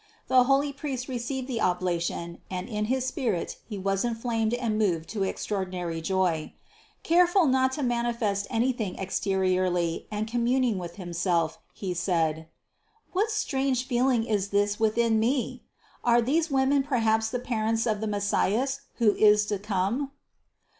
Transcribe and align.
The 0.29 0.45
holy 0.45 0.73
priest 0.73 1.07
received 1.07 1.47
the 1.47 1.61
oblation 1.61 2.39
and 2.49 2.67
in 2.67 2.85
his 2.85 3.05
spirit 3.05 3.57
he 3.69 3.77
was 3.77 4.03
in 4.03 4.15
flamed 4.15 4.55
and 4.55 4.75
moved 4.79 5.07
to 5.09 5.21
extraordinary 5.21 6.01
joy. 6.01 6.53
Careful 7.03 7.45
not 7.45 7.73
to 7.73 7.83
manifest 7.83 8.47
anything 8.49 8.97
exteriorly 8.97 10.07
and 10.09 10.25
communing 10.27 10.79
with 10.79 10.95
him 10.95 11.13
self, 11.13 11.59
he 11.71 11.93
said; 11.93 12.47
"What 13.13 13.29
strange 13.29 13.85
feeling 13.85 14.23
is 14.25 14.47
this 14.47 14.79
within 14.79 15.19
me? 15.19 15.61
Are 16.03 16.19
these 16.19 16.49
women 16.49 16.81
perhaps 16.81 17.29
the 17.29 17.37
parents 17.37 17.85
of 17.85 18.01
the 18.01 18.07
Messias, 18.07 18.81
who 18.95 19.13
is 19.13 19.45
to 19.45 19.59
come?" 19.59 20.09